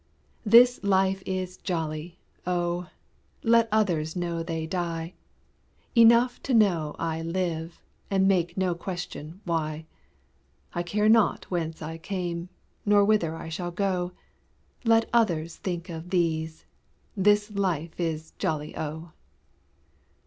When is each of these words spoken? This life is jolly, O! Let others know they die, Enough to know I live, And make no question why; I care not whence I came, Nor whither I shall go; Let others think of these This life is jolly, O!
This 0.43 0.83
life 0.83 1.21
is 1.27 1.57
jolly, 1.57 2.17
O! 2.47 2.89
Let 3.43 3.67
others 3.71 4.15
know 4.15 4.41
they 4.41 4.65
die, 4.65 5.13
Enough 5.93 6.41
to 6.41 6.55
know 6.55 6.95
I 6.97 7.21
live, 7.21 7.79
And 8.09 8.27
make 8.27 8.57
no 8.57 8.73
question 8.73 9.41
why; 9.45 9.85
I 10.73 10.81
care 10.81 11.07
not 11.07 11.45
whence 11.51 11.83
I 11.83 11.99
came, 11.99 12.49
Nor 12.83 13.05
whither 13.05 13.35
I 13.35 13.49
shall 13.49 13.69
go; 13.69 14.13
Let 14.85 15.07
others 15.13 15.57
think 15.57 15.87
of 15.87 16.09
these 16.09 16.65
This 17.15 17.51
life 17.51 17.99
is 17.99 18.31
jolly, 18.39 18.75
O! 18.75 19.11